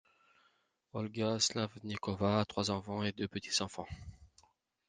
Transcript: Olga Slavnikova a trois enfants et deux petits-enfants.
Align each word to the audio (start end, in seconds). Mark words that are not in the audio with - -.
Olga 1.01 1.37
Slavnikova 1.39 2.39
a 2.39 2.45
trois 2.45 2.71
enfants 2.71 3.03
et 3.03 3.11
deux 3.11 3.27
petits-enfants. 3.27 3.85